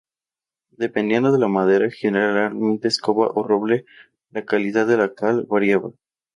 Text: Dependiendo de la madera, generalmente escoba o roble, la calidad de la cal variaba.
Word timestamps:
Dependiendo 0.77 1.31
de 1.31 1.37
la 1.37 1.47
madera, 1.47 1.91
generalmente 1.91 2.87
escoba 2.87 3.27
o 3.35 3.43
roble, 3.43 3.85
la 4.31 4.43
calidad 4.45 4.87
de 4.87 4.97
la 4.97 5.13
cal 5.13 5.45
variaba. 5.47 5.91